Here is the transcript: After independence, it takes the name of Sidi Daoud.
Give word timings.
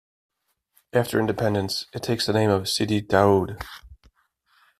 After 0.93 1.19
independence, 1.19 1.85
it 1.93 2.01
takes 2.01 2.25
the 2.25 2.33
name 2.33 2.49
of 2.49 2.67
Sidi 2.67 3.01
Daoud. 3.01 3.63